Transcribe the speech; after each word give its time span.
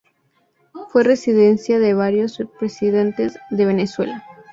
Fue 0.89 1.03
residencia 1.03 1.77
de 1.77 1.93
varios 1.93 2.39
presidentes 2.59 3.37
de 3.51 3.65
Venezuela. 3.65 4.25